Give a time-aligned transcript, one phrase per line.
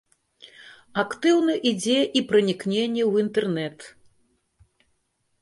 [1.03, 3.87] Актыўна ідзе і пранікненне ў інтэрнэт.